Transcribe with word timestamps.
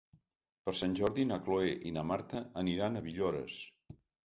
Per 0.69 0.73
Sant 0.79 0.95
Jordi 0.99 1.25
na 1.33 1.37
Cloè 1.49 1.69
i 1.91 1.93
na 1.99 2.05
Marta 2.13 2.43
aniran 2.65 2.97
a 3.03 3.07
Villores. 3.11 3.63